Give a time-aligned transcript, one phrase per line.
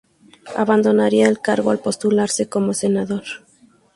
[0.55, 3.21] Abandonaría el cargo al postularse como senador.